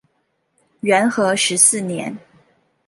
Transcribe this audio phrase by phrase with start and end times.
[0.79, 2.17] 元和十四年。